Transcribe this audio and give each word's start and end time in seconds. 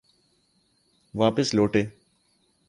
واپس 1.13 1.53
لوٹے۔ 1.55 1.83